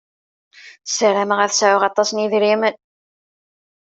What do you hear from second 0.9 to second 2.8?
Sarameɣ ad sɛuɣ aṭas n yedrimen.